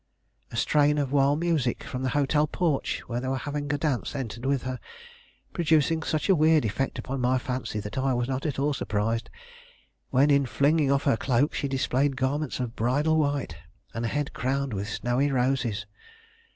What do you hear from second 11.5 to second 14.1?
she displayed garments of bridal white and a